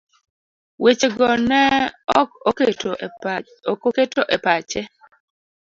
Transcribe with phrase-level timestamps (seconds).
[0.83, 1.61] Weche go ne
[2.25, 2.29] ok
[3.71, 4.81] oketo e pache